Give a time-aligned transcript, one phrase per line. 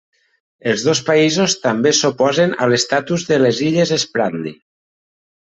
[0.69, 4.57] Els dos països també s'oposen a l'estatus de les illes Spratly.